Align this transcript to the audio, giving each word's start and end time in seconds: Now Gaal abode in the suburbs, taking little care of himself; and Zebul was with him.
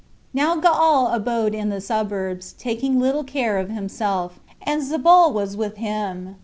Now 0.33 0.55
Gaal 0.59 1.13
abode 1.13 1.53
in 1.53 1.69
the 1.69 1.79
suburbs, 1.79 2.55
taking 2.57 2.99
little 2.99 3.23
care 3.23 3.59
of 3.59 3.69
himself; 3.69 4.39
and 4.63 4.81
Zebul 4.81 5.31
was 5.31 5.55
with 5.55 5.77
him. 5.77 6.37